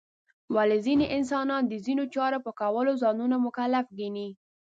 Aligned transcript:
ولې 0.55 0.77
ځینې 0.85 1.05
انسانان 1.17 1.63
د 1.67 1.73
ځینو 1.85 2.03
چارو 2.15 2.39
په 2.45 2.51
کولو 2.59 2.91
ځانونه 3.01 3.35
مکلف 3.45 3.85
ګڼي؟ 3.99 4.29